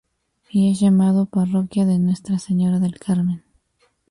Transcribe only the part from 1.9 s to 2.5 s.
Nuestra